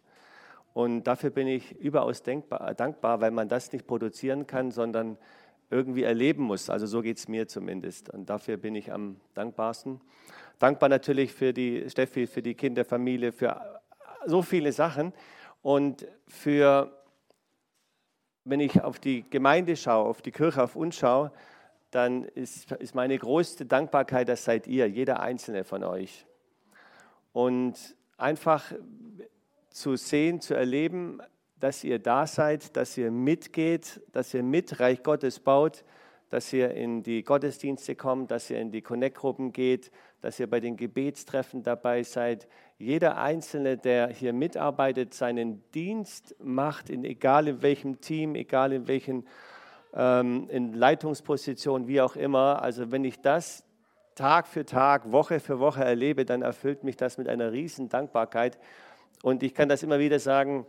[0.74, 5.18] Und dafür bin ich überaus denkbar, dankbar, weil man das nicht produzieren kann, sondern
[5.70, 6.70] irgendwie erleben muss.
[6.70, 8.10] Also so geht es mir zumindest.
[8.10, 10.00] Und dafür bin ich am dankbarsten.
[10.62, 13.80] Dankbar natürlich für die Steffi, für die Kinderfamilie, für
[14.26, 15.12] so viele Sachen.
[15.60, 17.02] Und für,
[18.44, 21.32] wenn ich auf die Gemeinde schaue, auf die Kirche, auf uns schaue,
[21.90, 26.26] dann ist, ist meine größte Dankbarkeit, das seid ihr, jeder einzelne von euch.
[27.32, 28.72] Und einfach
[29.68, 31.18] zu sehen, zu erleben,
[31.58, 35.82] dass ihr da seid, dass ihr mitgeht, dass ihr mit Reich Gottes baut,
[36.30, 39.90] dass ihr in die Gottesdienste kommt, dass ihr in die Connect-Gruppen geht,
[40.22, 42.48] dass ihr bei den Gebetstreffen dabei seid.
[42.78, 48.88] Jeder Einzelne, der hier mitarbeitet, seinen Dienst macht, in, egal in welchem Team, egal in
[48.88, 49.26] welchen
[49.94, 52.62] ähm, in Leitungsposition, wie auch immer.
[52.62, 53.64] Also wenn ich das
[54.14, 58.58] Tag für Tag, Woche für Woche erlebe, dann erfüllt mich das mit einer riesen Dankbarkeit.
[59.22, 60.66] Und ich kann das immer wieder sagen,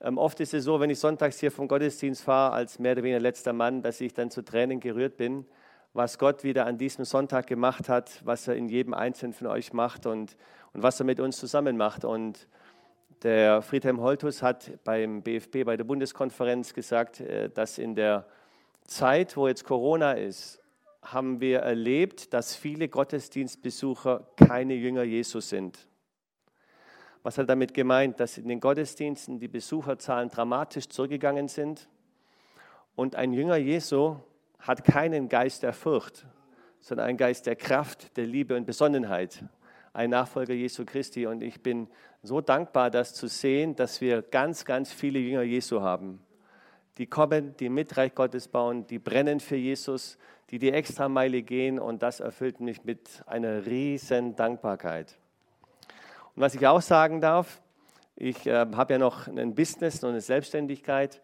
[0.00, 3.02] ähm, oft ist es so, wenn ich sonntags hier vom Gottesdienst fahre, als mehr oder
[3.02, 5.46] weniger letzter Mann, dass ich dann zu Tränen gerührt bin,
[5.94, 9.72] was Gott wieder an diesem Sonntag gemacht hat, was er in jedem Einzelnen von euch
[9.72, 10.36] macht und,
[10.72, 12.04] und was er mit uns zusammen macht.
[12.04, 12.48] Und
[13.22, 18.26] der Friedhelm Holtus hat beim BFB, bei der Bundeskonferenz gesagt, äh, dass in der
[18.86, 20.60] Zeit, wo jetzt Corona ist,
[21.02, 25.86] haben wir erlebt, dass viele Gottesdienstbesucher keine Jünger Jesus sind.
[27.22, 28.18] Was hat er damit gemeint?
[28.18, 31.88] Dass in den Gottesdiensten die Besucherzahlen dramatisch zurückgegangen sind.
[32.94, 34.16] Und ein Jünger Jesu
[34.62, 36.24] hat keinen Geist der Furcht,
[36.80, 39.44] sondern einen Geist der Kraft, der Liebe und Besonnenheit.
[39.92, 41.26] Ein Nachfolger Jesu Christi.
[41.26, 41.88] Und ich bin
[42.22, 46.20] so dankbar, das zu sehen, dass wir ganz, ganz viele Jünger Jesu haben.
[46.98, 50.16] Die kommen, die mit Reich Gottes bauen, die brennen für Jesus,
[50.50, 51.80] die die Extrameile gehen.
[51.80, 55.18] Und das erfüllt mich mit einer riesen Dankbarkeit.
[56.34, 57.60] Und was ich auch sagen darf,
[58.14, 61.20] ich äh, habe ja noch ein Business und eine Selbstständigkeit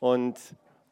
[0.00, 0.38] und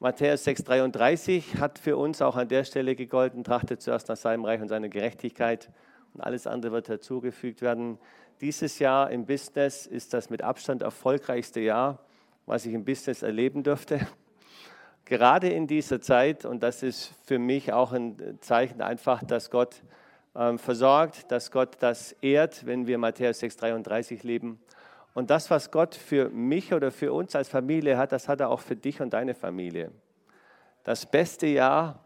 [0.07, 4.61] Matthäus 6,33 hat für uns auch an der Stelle gegolten, trachtet zuerst nach seinem Reich
[4.61, 5.69] und seiner Gerechtigkeit
[6.14, 7.99] und alles andere wird dazugefügt werden.
[8.40, 11.99] Dieses Jahr im Business ist das mit Abstand erfolgreichste Jahr,
[12.47, 14.07] was ich im Business erleben durfte.
[15.07, 19.83] Gerade in dieser Zeit, und das ist für mich auch ein Zeichen einfach, dass Gott
[20.37, 24.61] ähm, versorgt, dass Gott das ehrt, wenn wir Matthäus 6,33 leben.
[25.16, 28.50] Und das, was Gott für mich oder für uns als Familie hat, das hat er
[28.50, 29.90] auch für dich und deine Familie.
[30.85, 32.05] Das beste Jahr,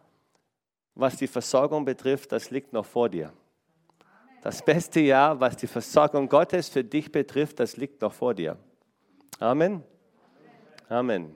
[0.94, 3.32] was die Versorgung betrifft, das liegt noch vor dir.
[4.42, 8.56] Das beste Jahr, was die Versorgung Gottes für dich betrifft, das liegt noch vor dir.
[9.40, 9.82] Amen.
[10.88, 11.34] Amen.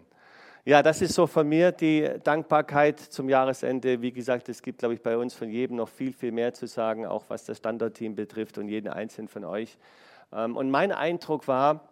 [0.64, 4.00] Ja, das ist so von mir die Dankbarkeit zum Jahresende.
[4.00, 6.68] Wie gesagt, es gibt, glaube ich, bei uns von jedem noch viel, viel mehr zu
[6.68, 9.76] sagen, auch was das Standardteam betrifft und jeden einzelnen von euch.
[10.34, 11.88] Ähm, und mein Eindruck war,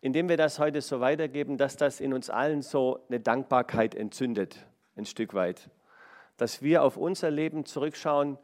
[0.00, 4.66] indem wir das heute so weitergeben, dass das in uns allen so eine Dankbarkeit entzündet,
[4.96, 5.70] ein Stück weit.
[6.36, 8.38] Dass wir auf unser Leben zurückschauen,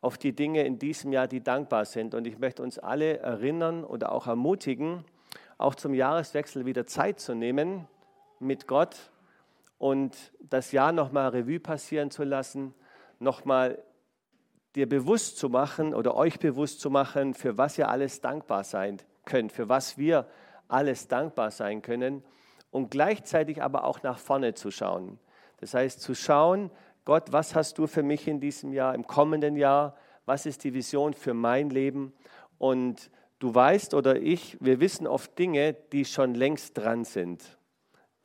[0.00, 2.14] auf die Dinge in diesem Jahr, die dankbar sind.
[2.14, 5.04] Und ich möchte uns alle erinnern oder auch ermutigen,
[5.58, 7.86] auch zum Jahreswechsel wieder Zeit zu nehmen
[8.40, 9.10] mit Gott
[9.78, 12.74] und das Jahr nochmal Revue passieren zu lassen,
[13.18, 13.82] nochmal
[14.76, 18.98] dir bewusst zu machen oder euch bewusst zu machen, für was ihr alles dankbar sein
[19.24, 20.26] könnt, für was wir
[20.68, 22.22] alles dankbar sein können
[22.70, 25.18] und gleichzeitig aber auch nach vorne zu schauen.
[25.60, 26.70] Das heißt, zu schauen,
[27.06, 29.96] Gott, was hast du für mich in diesem Jahr, im kommenden Jahr?
[30.26, 32.12] Was ist die Vision für mein Leben?
[32.58, 37.42] Und du weißt oder ich, wir wissen oft Dinge, die schon längst dran sind,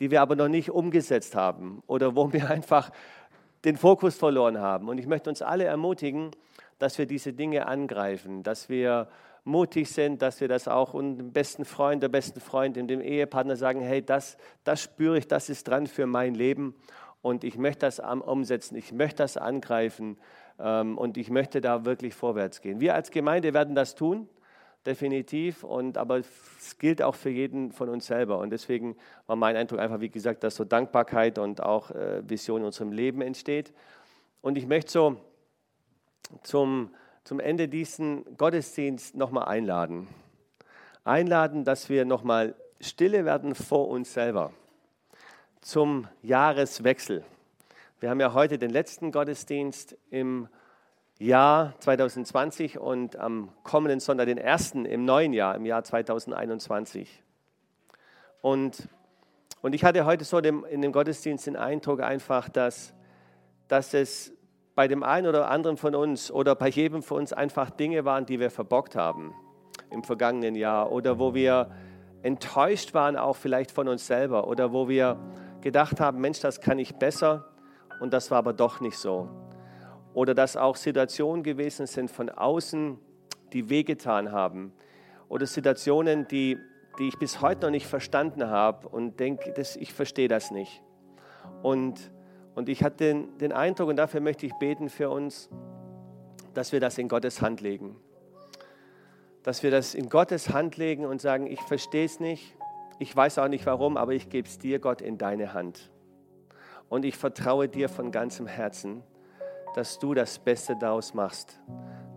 [0.01, 2.91] die wir aber noch nicht umgesetzt haben oder wo wir einfach
[3.65, 4.89] den Fokus verloren haben.
[4.89, 6.31] Und ich möchte uns alle ermutigen,
[6.79, 9.07] dass wir diese Dinge angreifen, dass wir
[9.43, 13.81] mutig sind, dass wir das auch dem besten Freund, der besten Freundin, dem Ehepartner sagen,
[13.81, 16.75] hey, das, das spüre ich, das ist dran für mein Leben
[17.21, 20.17] und ich möchte das umsetzen, ich möchte das angreifen
[20.59, 22.79] ähm, und ich möchte da wirklich vorwärts gehen.
[22.79, 24.27] Wir als Gemeinde werden das tun,
[24.85, 28.95] definitiv, und, aber es gilt auch für jeden von uns selber und deswegen
[29.27, 32.91] war mein Eindruck einfach, wie gesagt, dass so Dankbarkeit und auch äh, Vision in unserem
[32.91, 33.73] Leben entsteht.
[34.41, 35.17] Und ich möchte so
[36.43, 36.91] zum
[37.23, 40.07] zum Ende diesen Gottesdienst nochmal einladen.
[41.03, 44.51] Einladen, dass wir nochmal stille werden vor uns selber
[45.61, 47.23] zum Jahreswechsel.
[47.99, 50.47] Wir haben ja heute den letzten Gottesdienst im
[51.21, 57.21] Jahr 2020 und am kommenden Sonntag den ersten im neuen Jahr, im Jahr 2021.
[58.41, 58.89] Und,
[59.61, 62.95] und ich hatte heute so dem, in dem Gottesdienst den Eindruck einfach, dass,
[63.67, 64.33] dass es
[64.73, 68.25] bei dem einen oder anderen von uns oder bei jedem von uns einfach Dinge waren,
[68.25, 69.35] die wir verbockt haben
[69.91, 71.69] im vergangenen Jahr oder wo wir
[72.23, 75.19] enttäuscht waren, auch vielleicht von uns selber oder wo wir
[75.61, 77.45] gedacht haben, Mensch, das kann ich besser
[77.99, 79.40] und das war aber doch nicht so.
[80.13, 82.97] Oder dass auch Situationen gewesen sind von außen,
[83.53, 84.73] die wehgetan haben
[85.29, 86.57] oder Situationen, die,
[86.99, 90.81] die ich bis heute noch nicht verstanden habe und denke, ich verstehe das nicht.
[91.61, 92.11] Und
[92.53, 95.49] und ich hatte den, den Eindruck, und dafür möchte ich beten für uns,
[96.53, 97.95] dass wir das in Gottes Hand legen.
[99.43, 102.55] Dass wir das in Gottes Hand legen und sagen, ich verstehe es nicht,
[102.99, 105.91] ich weiß auch nicht warum, aber ich gebe es dir, Gott, in deine Hand.
[106.89, 109.01] Und ich vertraue dir von ganzem Herzen,
[109.75, 111.59] dass du das Beste daraus machst.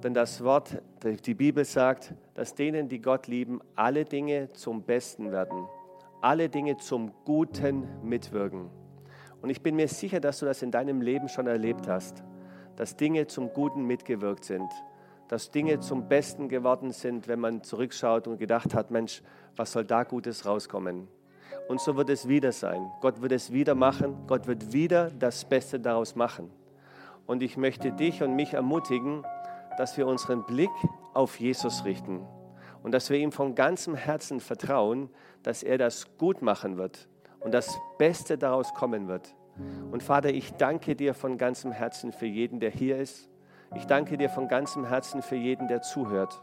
[0.03, 5.33] Denn das Wort, die Bibel sagt, dass denen, die Gott lieben, alle Dinge zum Besten
[5.33, 5.67] werden.
[6.21, 8.71] Alle Dinge zum Guten mitwirken.
[9.41, 12.23] Und ich bin mir sicher, dass du das in deinem Leben schon erlebt hast,
[12.77, 14.71] dass Dinge zum Guten mitgewirkt sind,
[15.29, 19.23] dass Dinge zum Besten geworden sind, wenn man zurückschaut und gedacht hat, Mensch,
[19.57, 21.09] was soll da Gutes rauskommen?
[21.69, 22.91] Und so wird es wieder sein.
[23.01, 24.27] Gott wird es wieder machen.
[24.27, 26.51] Gott wird wieder das Beste daraus machen.
[27.27, 29.25] Und ich möchte dich und mich ermutigen,
[29.79, 30.71] dass wir unseren Blick
[31.15, 32.27] auf Jesus richten
[32.83, 35.09] und dass wir ihm von ganzem Herzen vertrauen,
[35.43, 37.09] dass er das gut machen wird
[37.41, 39.35] und das Beste daraus kommen wird.
[39.91, 43.29] Und Vater, ich danke dir von ganzem Herzen für jeden, der hier ist.
[43.77, 46.43] Ich danke dir von ganzem Herzen für jeden, der zuhört.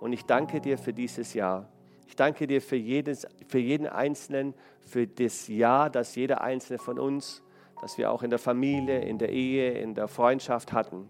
[0.00, 1.68] Und ich danke dir für dieses Jahr.
[2.06, 6.98] Ich danke dir für, jedes, für jeden Einzelnen, für das Jahr, das jeder Einzelne von
[6.98, 7.42] uns,
[7.80, 11.08] das wir auch in der Familie, in der Ehe, in der Freundschaft hatten.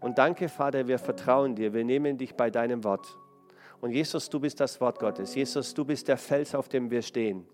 [0.00, 3.06] Und danke, Vater, wir vertrauen dir, wir nehmen dich bei deinem Wort.
[3.80, 5.34] Und Jesus, du bist das Wort Gottes.
[5.34, 7.46] Jesus, du bist der Fels, auf dem wir stehen.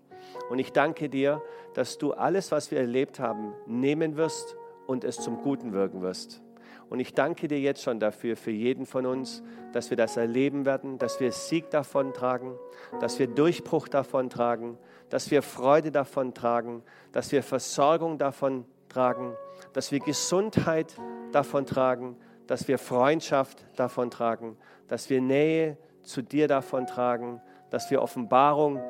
[0.49, 1.41] Und ich danke dir,
[1.73, 4.55] dass du alles, was wir erlebt haben, nehmen wirst
[4.87, 6.41] und es zum Guten wirken wirst.
[6.89, 10.65] Und ich danke dir jetzt schon dafür, für jeden von uns, dass wir das erleben
[10.65, 12.55] werden, dass wir Sieg davon tragen,
[13.01, 14.77] dass wir Durchbruch davon tragen,
[15.09, 19.35] dass wir Freude davon tragen, dass wir Versorgung davon tragen,
[19.73, 20.95] dass wir Gesundheit
[21.31, 22.17] davon tragen,
[22.47, 28.81] dass wir Freundschaft davon tragen, dass wir Nähe zu dir davon tragen, dass wir Offenbarung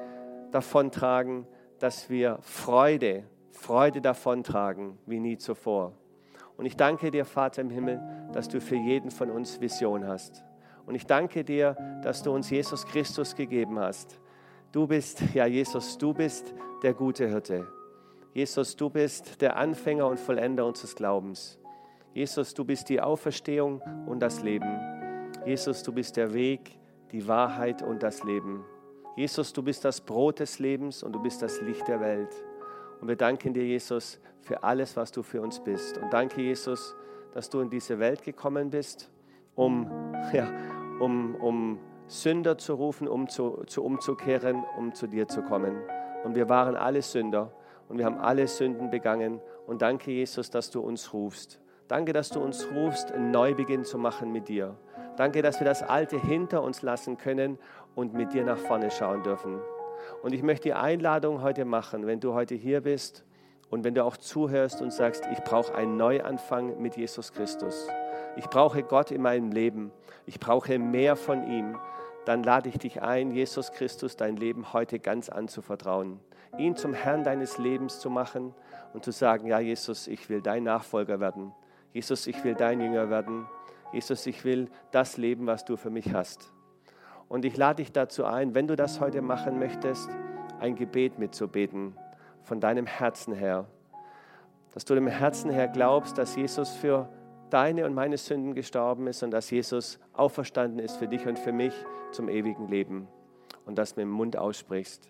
[0.52, 1.48] davontragen,
[1.80, 5.94] dass wir Freude, Freude davontragen wie nie zuvor.
[6.58, 8.02] Und ich danke dir, Vater im Himmel,
[8.34, 10.44] dass du für jeden von uns Vision hast.
[10.86, 14.20] Und ich danke dir, dass du uns Jesus Christus gegeben hast.
[14.72, 16.54] Du bist, ja Jesus, du bist
[16.84, 17.68] der gute Hirte.
[18.34, 21.58] Jesus, du bist der Anfänger und Vollender unseres Glaubens.
[22.14, 24.80] Jesus, du bist die Auferstehung und das Leben.
[25.46, 26.78] Jesus, du bist der Weg,
[27.12, 28.66] die Wahrheit und das Leben.
[29.16, 32.36] Jesus, du bist das Brot des Lebens und du bist das Licht der Welt.
[33.00, 35.98] Und wir danken dir, Jesus, für alles, was du für uns bist.
[35.98, 36.94] Und danke, Jesus,
[37.34, 39.10] dass du in diese Welt gekommen bist,
[39.56, 39.90] um,
[40.34, 40.52] ja,
[41.00, 45.78] um, um Sünder zu rufen, um zu, zu umzukehren, um zu dir zu kommen.
[46.24, 47.52] Und wir waren alle Sünder
[47.90, 49.42] und wir haben alle Sünden begangen.
[49.66, 51.60] Und danke, Jesus, dass du uns rufst.
[51.88, 54.76] Danke, dass du uns rufst, einen Neubeginn zu machen mit dir.
[55.16, 57.58] Danke, dass wir das Alte hinter uns lassen können
[57.96, 59.60] und mit dir nach vorne schauen dürfen.
[60.22, 63.26] Und ich möchte die Einladung heute machen, wenn du heute hier bist
[63.70, 67.88] und wenn du auch zuhörst und sagst, ich brauche einen Neuanfang mit Jesus Christus.
[68.36, 69.92] Ich brauche Gott in meinem Leben.
[70.26, 71.78] Ich brauche mehr von ihm.
[72.28, 76.20] Dann lade ich dich ein, Jesus Christus dein Leben heute ganz anzuvertrauen.
[76.58, 78.54] Ihn zum Herrn deines Lebens zu machen
[78.94, 81.54] und zu sagen, ja Jesus, ich will dein Nachfolger werden.
[81.94, 83.48] Jesus, ich will dein Jünger werden.
[83.94, 86.52] Jesus, ich will das leben, was du für mich hast.
[87.30, 90.10] Und ich lade dich dazu ein, wenn du das heute machen möchtest,
[90.60, 91.96] ein Gebet mitzubeten
[92.44, 93.68] von deinem Herzen her.
[94.74, 97.08] Dass du dem Herzen her glaubst, dass Jesus für
[97.50, 101.52] deine und meine Sünden gestorben ist und dass Jesus auferstanden ist für dich und für
[101.52, 101.74] mich
[102.12, 103.08] zum ewigen Leben
[103.66, 105.10] und das mit dem Mund aussprichst.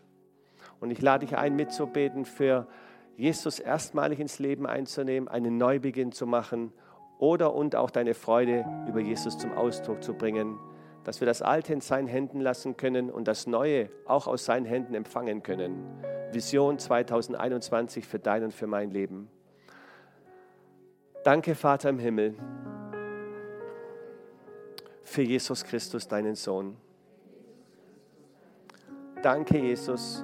[0.79, 2.67] Und ich lade dich ein, mitzubeten, für
[3.15, 6.71] Jesus erstmalig ins Leben einzunehmen, einen Neubeginn zu machen
[7.19, 10.59] oder und auch deine Freude über Jesus zum Ausdruck zu bringen,
[11.03, 14.65] dass wir das Alte in seinen Händen lassen können und das Neue auch aus seinen
[14.65, 15.83] Händen empfangen können.
[16.31, 19.29] Vision 2021 für dein und für mein Leben.
[21.23, 22.35] Danke, Vater im Himmel,
[25.03, 26.77] für Jesus Christus, deinen Sohn.
[29.21, 30.23] Danke, Jesus,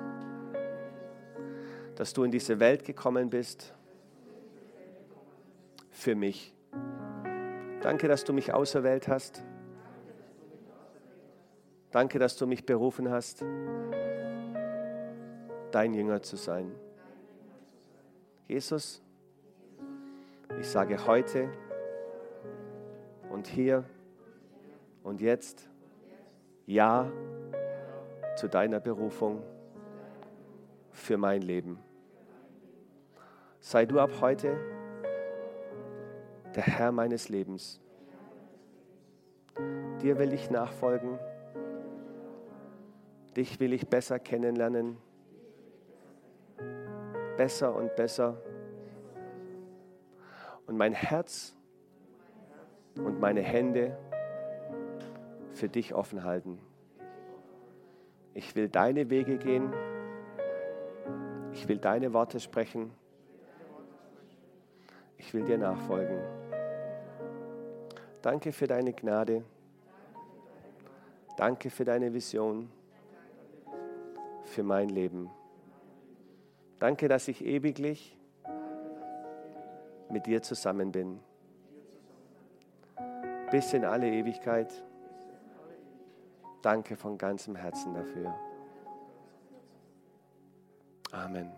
[1.95, 3.73] dass du in diese Welt gekommen bist
[5.89, 6.53] für mich.
[7.81, 9.43] Danke, dass du mich auserwählt hast.
[11.91, 13.45] Danke, dass du mich berufen hast,
[15.71, 16.71] dein Jünger zu sein.
[18.47, 19.02] Jesus,
[20.59, 21.49] ich sage heute
[23.29, 23.83] und hier
[25.03, 25.69] und jetzt
[26.65, 27.11] Ja
[28.35, 29.43] zu deiner Berufung
[30.91, 31.79] für mein Leben.
[33.59, 34.57] Sei du ab heute
[36.55, 37.79] der Herr meines Lebens.
[40.01, 41.19] Dir will ich nachfolgen.
[43.35, 44.97] Dich will ich besser kennenlernen.
[47.37, 48.37] Besser und besser.
[50.67, 51.55] Und mein Herz
[52.95, 53.97] und meine Hände
[55.53, 56.59] für dich offen halten.
[58.33, 59.73] Ich will deine Wege gehen.
[61.51, 62.91] Ich will deine Worte sprechen.
[65.17, 66.19] Ich will dir nachfolgen.
[68.21, 69.43] Danke für deine Gnade.
[71.37, 72.69] Danke für deine Vision
[74.43, 75.29] für mein Leben.
[76.79, 78.17] Danke, dass ich ewiglich
[80.13, 81.19] mit dir zusammen bin.
[83.51, 84.71] Bis in alle Ewigkeit.
[86.61, 88.33] Danke von ganzem Herzen dafür.
[91.11, 91.51] Amen.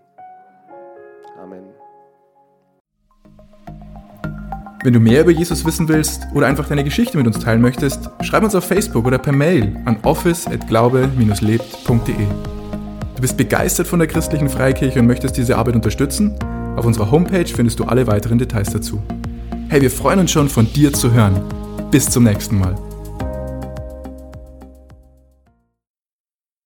[1.38, 1.66] Amen.
[4.84, 8.10] Wenn du mehr über Jesus wissen willst oder einfach deine Geschichte mit uns teilen möchtest,
[8.22, 12.28] schreib uns auf Facebook oder per Mail an office@glaube-lebt.de.
[13.16, 16.38] Du bist begeistert von der christlichen Freikirche und möchtest diese Arbeit unterstützen?
[16.76, 19.02] Auf unserer Homepage findest du alle weiteren Details dazu.
[19.70, 21.42] Hey, wir freuen uns schon von dir zu hören.
[21.90, 22.76] Bis zum nächsten Mal.